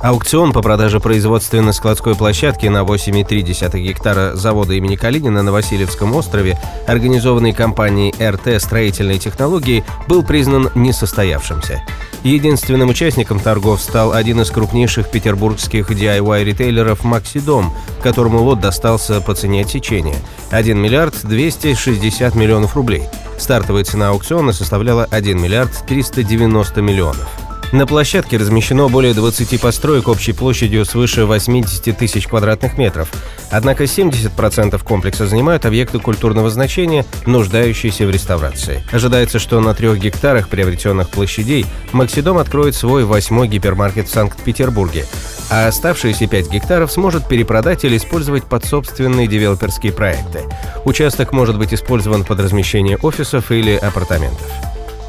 Аукцион 0.00 0.52
по 0.52 0.60
продаже 0.60 1.00
производственно-складской 1.00 2.14
площадки 2.14 2.66
на 2.66 2.82
8,3 2.82 3.80
гектара 3.80 4.36
завода 4.36 4.74
имени 4.74 4.94
Калинина 4.94 5.42
на 5.42 5.52
Васильевском 5.52 6.14
острове, 6.14 6.58
организованный 6.86 7.54
компанией 7.54 8.14
РТ 8.22 8.62
«Строительные 8.62 9.18
технологии», 9.18 9.84
был 10.06 10.22
признан 10.22 10.70
несостоявшимся. 10.74 11.82
Единственным 12.22 12.90
участником 12.90 13.40
торгов 13.40 13.80
стал 13.80 14.12
один 14.12 14.40
из 14.42 14.50
крупнейших 14.50 15.10
петербургских 15.10 15.90
DIY-ритейлеров 15.90 17.02
«Максидом», 17.02 17.72
которому 18.02 18.42
лот 18.42 18.60
достался 18.60 19.22
по 19.22 19.34
цене 19.34 19.62
отсечения– 19.62 20.16
1 20.50 20.78
миллиард 20.78 21.14
260 21.22 22.34
миллионов 22.34 22.76
рублей. 22.76 23.04
Стартовая 23.38 23.84
цена 23.84 24.10
аукциона 24.10 24.52
составляла 24.52 25.04
1 25.10 25.40
миллиард 25.40 25.72
390 25.86 26.82
миллионов. 26.82 27.45
На 27.72 27.84
площадке 27.86 28.36
размещено 28.36 28.88
более 28.88 29.12
20 29.12 29.60
построек 29.60 30.08
общей 30.08 30.32
площадью 30.32 30.84
свыше 30.84 31.24
80 31.24 31.96
тысяч 31.98 32.28
квадратных 32.28 32.78
метров. 32.78 33.10
Однако 33.50 33.84
70% 33.84 34.82
комплекса 34.84 35.26
занимают 35.26 35.66
объекты 35.66 35.98
культурного 35.98 36.48
значения, 36.48 37.04
нуждающиеся 37.26 38.06
в 38.06 38.10
реставрации. 38.10 38.84
Ожидается, 38.92 39.38
что 39.38 39.60
на 39.60 39.74
трех 39.74 39.98
гектарах 39.98 40.48
приобретенных 40.48 41.10
площадей 41.10 41.66
Максидом 41.92 42.38
откроет 42.38 42.76
свой 42.76 43.04
восьмой 43.04 43.48
гипермаркет 43.48 44.08
в 44.08 44.12
Санкт-Петербурге, 44.12 45.04
а 45.50 45.66
оставшиеся 45.66 46.28
5 46.28 46.50
гектаров 46.50 46.92
сможет 46.92 47.28
перепродать 47.28 47.84
или 47.84 47.96
использовать 47.96 48.44
под 48.44 48.64
собственные 48.64 49.26
девелоперские 49.26 49.92
проекты. 49.92 50.44
Участок 50.84 51.32
может 51.32 51.58
быть 51.58 51.74
использован 51.74 52.24
под 52.24 52.40
размещение 52.40 52.96
офисов 52.96 53.50
или 53.50 53.74
апартаментов. 53.74 54.46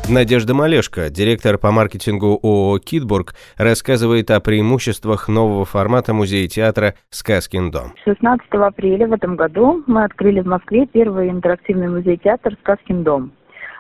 Надежда 0.09 0.53
Малешко, 0.53 1.09
директор 1.09 1.57
по 1.57 1.71
маркетингу 1.71 2.39
ООО 2.41 2.79
«Китбург», 2.79 3.35
рассказывает 3.57 4.31
о 4.31 4.39
преимуществах 4.39 5.27
нового 5.27 5.65
формата 5.65 6.13
музея-театра 6.13 6.95
«Сказкин 7.09 7.71
дом». 7.71 7.93
16 8.05 8.45
апреля 8.53 9.07
в 9.07 9.11
этом 9.11 9.35
году 9.35 9.83
мы 9.85 10.05
открыли 10.05 10.39
в 10.39 10.47
Москве 10.47 10.85
первый 10.85 11.29
интерактивный 11.29 11.89
музей-театр 11.89 12.55
«Сказкин 12.61 13.03
дом». 13.03 13.33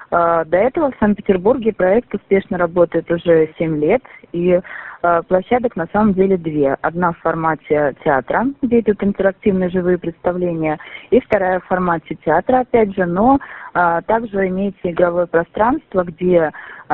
А, 0.09 0.45
до 0.45 0.57
этого 0.57 0.91
в 0.91 0.99
Санкт-Петербурге 0.99 1.73
проект 1.73 2.13
успешно 2.13 2.57
работает 2.57 3.11
уже 3.11 3.49
7 3.57 3.77
лет, 3.77 4.01
и 4.31 4.59
а, 5.01 5.21
площадок 5.23 5.75
на 5.75 5.87
самом 5.91 6.13
деле 6.13 6.37
две. 6.37 6.77
Одна 6.81 7.11
в 7.11 7.17
формате 7.17 7.93
театра, 8.03 8.45
где 8.61 8.79
идут 8.79 9.03
интерактивные 9.03 9.69
живые 9.69 9.97
представления, 9.97 10.79
и 11.11 11.19
вторая 11.19 11.59
в 11.59 11.65
формате 11.65 12.17
театра, 12.23 12.59
опять 12.59 12.95
же, 12.95 13.05
но 13.05 13.39
а, 13.73 14.01
также 14.01 14.47
имеется 14.47 14.89
игровое 14.89 15.27
пространство, 15.27 16.03
где 16.03 16.51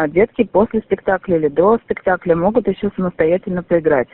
детки 0.08 0.44
после 0.44 0.80
спектакля 0.82 1.38
или 1.38 1.50
до 1.50 1.78
спектакля 1.78 2.36
могут 2.36 2.68
еще 2.68 2.90
самостоятельно 2.96 3.62
поиграть. 3.62 4.08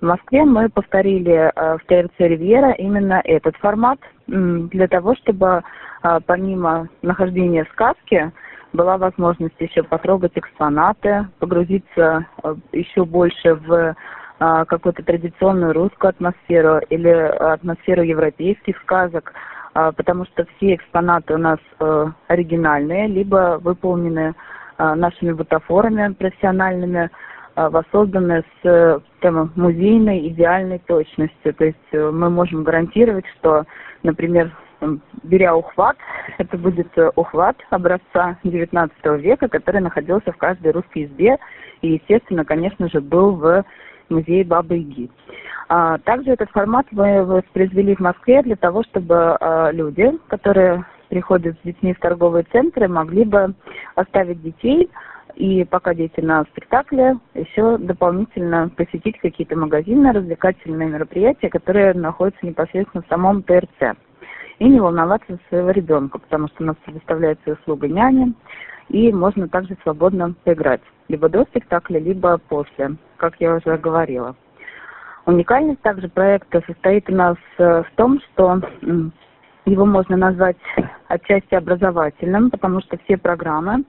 В 0.00 0.06
Москве 0.06 0.44
мы 0.44 0.70
повторили 0.70 1.52
в 1.54 1.80
ТРЦ 1.86 2.14
«Ривьера» 2.18 2.72
именно 2.72 3.20
этот 3.24 3.56
формат 3.56 3.98
для 4.26 4.88
того, 4.88 5.14
чтобы 5.16 5.62
помимо 6.26 6.88
нахождения 7.02 7.64
в 7.64 7.68
сказке, 7.68 8.32
была 8.76 8.98
возможность 8.98 9.58
еще 9.58 9.82
потрогать 9.82 10.32
экспонаты, 10.34 11.26
погрузиться 11.40 12.26
э, 12.42 12.54
еще 12.72 13.04
больше 13.04 13.54
в 13.54 13.72
э, 13.72 13.94
какую-то 14.66 15.02
традиционную 15.02 15.72
русскую 15.72 16.10
атмосферу 16.10 16.80
или 16.90 17.08
атмосферу 17.08 18.02
европейских 18.02 18.76
сказок, 18.82 19.32
э, 19.74 19.92
потому 19.96 20.26
что 20.26 20.46
все 20.56 20.74
экспонаты 20.74 21.34
у 21.34 21.38
нас 21.38 21.58
оригинальные, 22.28 23.08
либо 23.08 23.58
выполнены 23.60 24.34
нашими 24.78 25.32
бутафорами 25.32 26.12
профессиональными, 26.12 27.10
воссозданные 27.54 28.44
с 28.62 29.02
прямо 29.20 29.50
музейной 29.56 30.28
идеальной 30.28 30.78
точностью. 30.80 31.54
То 31.54 31.64
есть 31.64 31.92
мы 31.92 32.28
можем 32.28 32.62
гарантировать, 32.62 33.24
что, 33.38 33.64
например, 34.02 34.52
беря 35.22 35.56
ухват, 35.56 35.96
это 36.38 36.56
будет 36.58 36.88
э, 36.96 37.10
ухват 37.16 37.56
образца 37.70 38.38
XIX 38.44 38.90
века, 39.18 39.48
который 39.48 39.80
находился 39.80 40.32
в 40.32 40.36
каждой 40.36 40.72
русской 40.72 41.04
избе 41.04 41.38
и, 41.82 41.94
естественно, 41.94 42.44
конечно 42.44 42.88
же, 42.88 43.00
был 43.00 43.32
в 43.36 43.64
музее 44.08 44.44
Бабы 44.44 44.76
Яги. 44.76 45.10
А, 45.68 45.98
также 45.98 46.30
этот 46.30 46.50
формат 46.50 46.86
мы 46.92 47.24
воспроизвели 47.24 47.96
в 47.96 48.00
Москве 48.00 48.42
для 48.42 48.56
того, 48.56 48.82
чтобы 48.84 49.36
а, 49.40 49.70
люди, 49.72 50.12
которые 50.28 50.84
приходят 51.08 51.56
с 51.56 51.64
детьми 51.64 51.92
в 51.92 52.00
торговые 52.00 52.44
центры, 52.52 52.88
могли 52.88 53.24
бы 53.24 53.54
оставить 53.94 54.42
детей 54.42 54.90
и 55.34 55.64
пока 55.64 55.94
дети 55.94 56.20
на 56.20 56.44
спектакле, 56.44 57.18
еще 57.34 57.76
дополнительно 57.78 58.70
посетить 58.74 59.18
какие-то 59.20 59.56
магазины, 59.56 60.12
развлекательные 60.12 60.88
мероприятия, 60.88 61.50
которые 61.50 61.92
находятся 61.94 62.46
непосредственно 62.46 63.02
в 63.02 63.08
самом 63.08 63.42
ТРЦ 63.42 63.96
и 64.58 64.68
не 64.68 64.80
волноваться 64.80 65.32
за 65.32 65.38
своего 65.48 65.70
ребенка, 65.70 66.18
потому 66.18 66.48
что 66.48 66.62
у 66.62 66.66
нас 66.66 66.76
предоставляется 66.84 67.52
услуга 67.52 67.88
няни, 67.88 68.34
и 68.88 69.12
можно 69.12 69.48
также 69.48 69.76
свободно 69.82 70.34
поиграть, 70.44 70.82
либо 71.08 71.28
до 71.28 71.44
спектакля, 71.44 71.98
либо 71.98 72.38
после, 72.48 72.96
как 73.16 73.34
я 73.40 73.54
уже 73.54 73.76
говорила. 73.76 74.36
Уникальность 75.26 75.82
также 75.82 76.08
проекта 76.08 76.62
состоит 76.66 77.10
у 77.10 77.14
нас 77.14 77.36
э, 77.58 77.82
в 77.82 77.96
том, 77.96 78.20
что 78.20 78.60
его 79.64 79.84
можно 79.84 80.16
назвать 80.16 80.56
отчасти 81.08 81.54
образовательным, 81.54 82.50
потому 82.50 82.80
что 82.80 82.96
все 82.98 83.16
программы, 83.16 83.84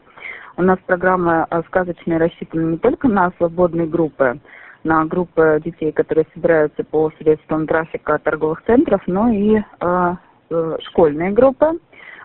у 0.58 0.64
нас 0.64 0.80
программы 0.88 1.46
э, 1.50 1.62
сказочные 1.68 2.18
рассчитаны 2.18 2.72
не 2.72 2.78
только 2.78 3.08
на 3.08 3.32
свободные 3.38 3.86
группы, 3.86 4.40
на 4.84 5.06
группы 5.06 5.62
детей, 5.64 5.92
которые 5.92 6.26
собираются 6.34 6.84
по 6.84 7.12
средствам 7.20 7.68
трафика 7.68 8.18
торговых 8.18 8.64
центров, 8.66 9.02
но 9.06 9.30
и 9.30 9.58
э, 9.58 10.16
Э, 10.50 10.78
школьные 10.82 11.32
группы, 11.32 11.78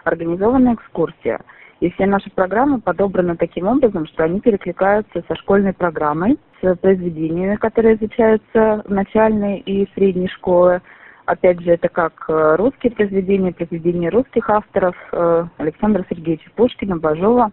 организована 0.04 0.74
экскурсия. 0.74 1.40
И 1.80 1.90
все 1.90 2.06
наши 2.06 2.30
программы 2.30 2.80
подобраны 2.80 3.36
таким 3.36 3.66
образом, 3.66 4.06
что 4.06 4.22
они 4.22 4.40
перекликаются 4.40 5.24
со 5.26 5.34
школьной 5.34 5.72
программой, 5.72 6.38
с 6.60 6.76
произведениями, 6.76 7.56
которые 7.56 7.96
изучаются 7.96 8.84
в 8.86 8.90
начальной 8.92 9.58
и 9.58 9.90
средней 9.94 10.28
школы. 10.28 10.80
Опять 11.24 11.60
же, 11.62 11.72
это 11.72 11.88
как 11.88 12.26
э, 12.28 12.56
русские 12.56 12.92
произведения, 12.92 13.52
произведения 13.52 14.08
русских 14.08 14.48
авторов 14.48 14.94
э, 15.10 15.44
Александра 15.56 16.04
Сергеевича 16.08 16.50
Пушкина, 16.54 16.98
Бажова, 16.98 17.50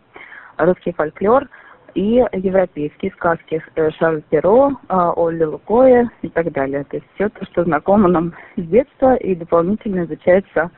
русский 0.57 0.91
фольклор 0.91 1.47
и 1.95 2.23
европейские 2.33 3.11
сказки 3.11 3.63
Шарль 3.97 4.21
Перо, 4.29 4.71
Олли 4.87 5.43
Лукоя 5.43 6.09
и 6.21 6.29
так 6.29 6.51
далее. 6.51 6.83
То 6.85 6.97
есть 6.97 7.07
все 7.15 7.29
то, 7.29 7.45
что 7.45 7.63
знакомо 7.63 8.07
нам 8.07 8.33
с 8.55 8.61
детства 8.61 9.15
и 9.15 9.35
дополнительно 9.35 10.05
изучается 10.05 10.71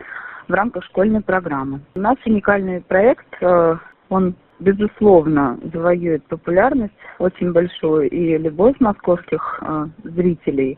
в 0.51 0.53
рамках 0.53 0.83
школьной 0.85 1.21
программы. 1.21 1.79
У 1.95 1.99
нас 1.99 2.17
уникальный 2.25 2.81
проект, 2.81 3.25
э, 3.41 3.77
он 4.09 4.35
безусловно 4.59 5.57
завоюет 5.73 6.23
популярность 6.25 6.93
очень 7.19 7.51
большую 7.53 8.09
и 8.09 8.37
любовь 8.37 8.75
московских 8.79 9.59
э, 9.61 9.87
зрителей, 10.03 10.77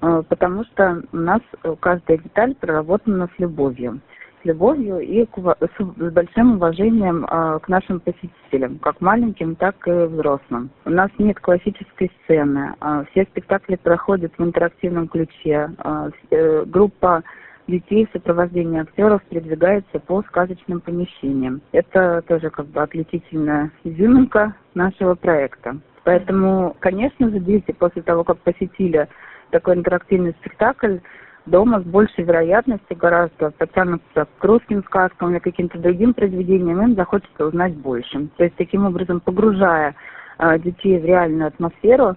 э, 0.00 0.22
потому 0.28 0.64
что 0.64 1.02
у 1.12 1.16
нас 1.16 1.40
каждая 1.80 2.18
деталь 2.18 2.54
проработана 2.54 3.28
с 3.36 3.38
любовью 3.38 4.00
с 4.40 4.44
любовью 4.44 5.00
и 5.00 5.24
с 5.26 6.12
большим 6.12 6.56
уважением 6.56 7.26
а, 7.28 7.58
к 7.58 7.68
нашим 7.68 8.00
посетителям, 8.00 8.78
как 8.78 9.00
маленьким, 9.00 9.54
так 9.56 9.76
и 9.86 9.90
взрослым. 9.90 10.70
У 10.84 10.90
нас 10.90 11.10
нет 11.18 11.38
классической 11.40 12.10
сцены. 12.22 12.74
А, 12.80 13.04
все 13.10 13.24
спектакли 13.24 13.76
проходят 13.76 14.32
в 14.36 14.42
интерактивном 14.42 15.08
ключе. 15.08 15.70
А, 15.78 16.10
э, 16.30 16.64
группа 16.66 17.22
детей 17.66 18.06
в 18.06 18.12
сопровождении 18.12 18.80
актеров 18.80 19.22
передвигается 19.28 20.00
по 20.00 20.22
сказочным 20.22 20.80
помещениям. 20.80 21.60
Это 21.72 22.22
тоже 22.26 22.50
как 22.50 22.66
бы 22.66 22.80
отличительная 22.80 23.70
изюминка 23.84 24.54
нашего 24.74 25.14
проекта. 25.14 25.76
Поэтому, 26.04 26.76
конечно 26.80 27.30
же, 27.30 27.38
дети 27.38 27.72
после 27.72 28.02
того, 28.02 28.24
как 28.24 28.38
посетили 28.38 29.08
такой 29.50 29.74
интерактивный 29.74 30.34
спектакль, 30.40 30.98
дома 31.46 31.80
с 31.80 31.84
большей 31.84 32.24
вероятностью 32.24 32.96
гораздо 32.96 33.50
потянутся 33.50 34.26
к 34.38 34.44
русским 34.44 34.84
сказкам 34.84 35.30
или 35.30 35.38
каким-то 35.38 35.78
другим 35.78 36.14
произведениям, 36.14 36.82
им 36.82 36.94
захочется 36.94 37.46
узнать 37.46 37.74
больше. 37.74 38.28
То 38.36 38.44
есть 38.44 38.56
таким 38.56 38.86
образом 38.86 39.20
погружая 39.20 39.94
э, 40.38 40.58
детей 40.58 40.98
в 40.98 41.04
реальную 41.04 41.48
атмосферу 41.48 42.16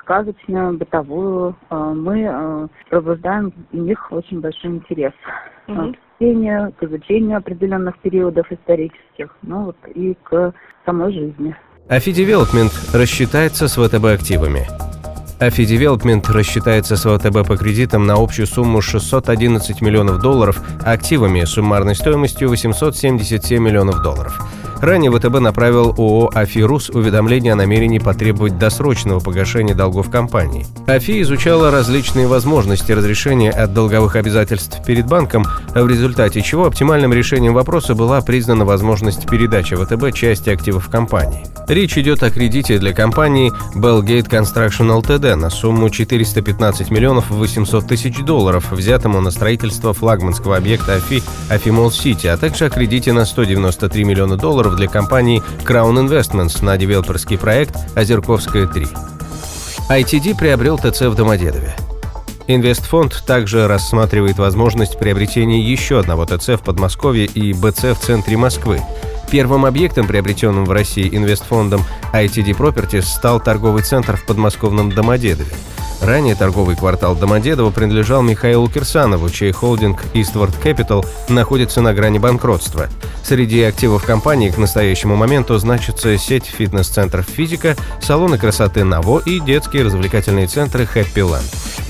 сказочную, 0.00 0.78
бытовую. 0.78 1.54
Мы 1.70 2.68
пробуждаем 2.88 3.52
в 3.70 3.76
них 3.76 4.10
очень 4.10 4.40
большой 4.40 4.70
интерес. 4.70 5.12
Угу. 5.68 5.92
К 5.92 5.96
чтению, 6.16 6.72
к 6.72 6.82
изучению 6.82 7.36
определенных 7.36 7.98
периодов 7.98 8.50
исторических, 8.50 9.36
ну 9.42 9.66
вот 9.66 9.76
и 9.94 10.16
к 10.22 10.54
самой 10.86 11.12
жизни. 11.12 11.54
AFI 11.88 12.12
Development 12.12 12.72
рассчитается 12.94 13.68
с 13.68 13.76
ВТБ 13.76 14.04
активами. 14.06 14.87
AFI 15.40 15.66
Development 15.66 16.32
рассчитается 16.32 16.96
с 16.96 17.02
ВТБ 17.02 17.46
по 17.46 17.56
кредитам 17.56 18.08
на 18.08 18.14
общую 18.14 18.48
сумму 18.48 18.80
611 18.80 19.80
миллионов 19.80 20.20
долларов, 20.20 20.60
активами 20.84 21.44
суммарной 21.44 21.94
стоимостью 21.94 22.48
877 22.48 23.62
миллионов 23.62 24.02
долларов. 24.02 24.36
Ранее 24.80 25.10
ВТБ 25.10 25.40
направил 25.40 25.94
ООО 25.98 26.30
«Афирус» 26.32 26.88
уведомление 26.90 27.54
о 27.54 27.56
намерении 27.56 27.98
потребовать 27.98 28.58
досрочного 28.58 29.18
погашения 29.18 29.74
долгов 29.74 30.08
компании. 30.08 30.66
AFI 30.86 31.22
изучала 31.22 31.70
различные 31.70 32.28
возможности 32.28 32.92
разрешения 32.92 33.50
от 33.50 33.74
долговых 33.74 34.14
обязательств 34.14 34.84
перед 34.86 35.06
банком, 35.06 35.44
в 35.74 35.88
результате 35.88 36.42
чего 36.42 36.66
оптимальным 36.66 37.12
решением 37.12 37.54
вопроса 37.54 37.96
была 37.96 38.20
признана 38.20 38.64
возможность 38.64 39.28
передачи 39.28 39.74
ВТБ 39.74 40.14
части 40.14 40.50
активов 40.50 40.88
компании. 40.88 41.44
Речь 41.66 41.98
идет 41.98 42.22
о 42.22 42.30
кредите 42.30 42.78
для 42.78 42.94
компании 42.94 43.52
Bellgate 43.74 44.28
Construction 44.28 45.02
Ltd 45.02 45.34
на 45.34 45.50
сумму 45.50 45.90
415 45.90 46.90
миллионов 46.90 47.30
800 47.30 47.86
тысяч 47.86 48.18
долларов, 48.24 48.70
взятому 48.70 49.20
на 49.20 49.30
строительство 49.30 49.92
флагманского 49.92 50.56
объекта 50.56 50.94
АФИ 50.94 51.22
Афимол 51.50 51.90
Сити, 51.90 52.28
а 52.28 52.36
также 52.36 52.66
о 52.66 52.70
кредите 52.70 53.12
на 53.12 53.24
193 53.26 54.04
миллиона 54.04 54.36
долларов 54.36 54.67
долларов 54.68 54.76
для 54.76 54.88
компании 54.88 55.42
Crown 55.64 56.06
Investments 56.06 56.64
на 56.64 56.76
девелоперский 56.76 57.38
проект 57.38 57.76
«Озерковская 57.96 58.66
3». 58.66 58.88
ITD 59.90 60.36
приобрел 60.36 60.78
ТЦ 60.78 61.02
в 61.02 61.14
Домодедове. 61.14 61.74
Инвестфонд 62.46 63.24
также 63.26 63.66
рассматривает 63.68 64.38
возможность 64.38 64.98
приобретения 64.98 65.60
еще 65.60 66.00
одного 66.00 66.24
ТЦ 66.24 66.48
в 66.48 66.60
Подмосковье 66.60 67.26
и 67.26 67.52
БЦ 67.52 67.94
в 67.94 67.98
центре 68.00 68.36
Москвы. 68.36 68.80
Первым 69.30 69.66
объектом, 69.66 70.06
приобретенным 70.06 70.64
в 70.64 70.72
России 70.72 71.08
инвестфондом 71.14 71.82
ITD 72.12 72.56
Properties, 72.56 73.02
стал 73.02 73.40
торговый 73.40 73.82
центр 73.82 74.16
в 74.16 74.24
подмосковном 74.24 74.90
Домодедове. 74.90 75.52
Ранее 76.00 76.36
торговый 76.36 76.76
квартал 76.76 77.16
Домодедово 77.16 77.70
принадлежал 77.70 78.22
Михаилу 78.22 78.68
Кирсанову, 78.68 79.30
чей 79.30 79.50
холдинг 79.50 80.04
Eastward 80.14 80.54
Capital 80.62 81.04
находится 81.28 81.80
на 81.80 81.92
грани 81.92 82.18
банкротства. 82.18 82.88
Среди 83.24 83.62
активов 83.62 84.04
компании 84.04 84.50
к 84.50 84.58
настоящему 84.58 85.16
моменту 85.16 85.58
значится 85.58 86.16
сеть 86.16 86.46
фитнес-центров 86.46 87.26
«Физика», 87.26 87.76
салоны 88.00 88.38
красоты 88.38 88.84
«Наво» 88.84 89.18
и 89.18 89.40
детские 89.40 89.82
развлекательные 89.82 90.46
центры 90.46 90.86
«Хэппи 90.86 91.20
Ланд». 91.20 91.44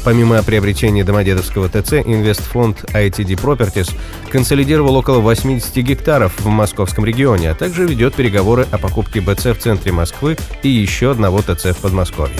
Помимо 0.04 0.42
приобретения 0.42 1.04
Домодедовского 1.04 1.68
ТЦ, 1.68 1.94
инвестфонд 2.04 2.84
ITD 2.94 3.40
Properties 3.40 3.94
консолидировал 4.32 4.96
около 4.96 5.18
80 5.18 5.76
гектаров 5.76 6.32
в 6.40 6.48
московском 6.48 7.04
регионе, 7.04 7.50
а 7.50 7.54
также 7.54 7.86
ведет 7.86 8.14
переговоры 8.14 8.66
о 8.70 8.78
покупке 8.78 9.20
БЦ 9.20 9.46
в 9.46 9.58
центре 9.58 9.92
Москвы 9.92 10.38
и 10.62 10.68
еще 10.68 11.10
одного 11.10 11.42
ТЦ 11.42 11.66
в 11.66 11.76
Подмосковье. 11.76 12.38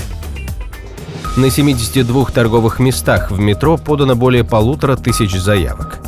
На 1.38 1.50
72 1.50 2.24
торговых 2.34 2.80
местах 2.80 3.30
в 3.30 3.38
метро 3.38 3.76
подано 3.76 4.16
более 4.16 4.42
полутора 4.42 4.96
тысяч 4.96 5.38
заявок. 5.38 6.00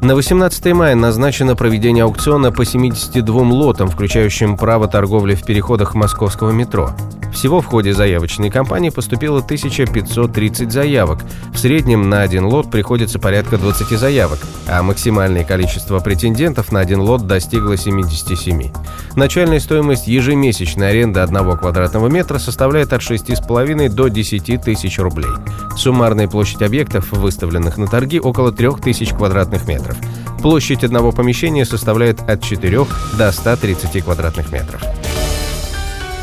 На 0.00 0.14
18 0.14 0.72
мая 0.72 0.94
назначено 0.94 1.54
проведение 1.54 2.04
аукциона 2.04 2.50
по 2.50 2.64
72 2.64 3.42
лотам, 3.42 3.90
включающим 3.90 4.56
право 4.56 4.88
торговли 4.88 5.34
в 5.34 5.44
переходах 5.44 5.94
московского 5.94 6.50
метро. 6.50 6.92
Всего 7.34 7.60
в 7.60 7.66
ходе 7.66 7.92
заявочной 7.92 8.48
кампании 8.48 8.90
поступило 8.90 9.40
1530 9.40 10.70
заявок. 10.70 11.24
В 11.52 11.58
среднем 11.58 12.08
на 12.08 12.22
один 12.22 12.46
лот 12.46 12.70
приходится 12.70 13.18
порядка 13.18 13.58
20 13.58 13.98
заявок, 13.98 14.38
а 14.68 14.82
максимальное 14.82 15.44
количество 15.44 15.98
претендентов 15.98 16.70
на 16.70 16.80
один 16.80 17.00
лот 17.00 17.26
достигло 17.26 17.76
77. 17.76 18.70
Начальная 19.16 19.58
стоимость 19.58 20.06
ежемесячной 20.06 20.90
аренды 20.90 21.20
одного 21.20 21.56
квадратного 21.56 22.08
метра 22.08 22.38
составляет 22.38 22.92
от 22.92 23.02
6,5 23.02 23.88
до 23.88 24.08
10 24.08 24.62
тысяч 24.62 24.98
рублей. 24.98 25.30
Суммарная 25.76 26.28
площадь 26.28 26.62
объектов, 26.62 27.10
выставленных 27.12 27.76
на 27.76 27.88
торги, 27.88 28.20
около 28.20 28.52
3000 28.52 29.12
квадратных 29.16 29.66
метров. 29.66 29.96
Площадь 30.40 30.84
одного 30.84 31.10
помещения 31.10 31.64
составляет 31.64 32.20
от 32.20 32.42
4 32.42 32.86
до 33.18 33.32
130 33.32 34.04
квадратных 34.04 34.52
метров. 34.52 34.82